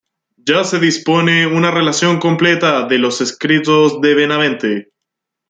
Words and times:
Ya 0.37 0.63
se 0.63 0.79
dispone 0.79 1.41
de 1.41 1.45
una 1.45 1.69
relación 1.69 2.17
completa 2.17 2.87
de 2.87 2.97
los 2.97 3.21
escritos 3.21 4.01
de 4.01 4.15
Benavente. 4.15 4.93